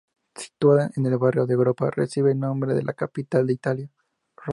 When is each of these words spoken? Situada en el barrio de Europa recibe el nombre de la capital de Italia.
Situada 0.35 0.89
en 0.95 1.05
el 1.05 1.19
barrio 1.19 1.45
de 1.45 1.53
Europa 1.53 1.91
recibe 1.91 2.31
el 2.31 2.39
nombre 2.39 2.73
de 2.73 2.81
la 2.81 2.93
capital 2.93 3.45
de 3.45 3.53
Italia. 3.53 3.89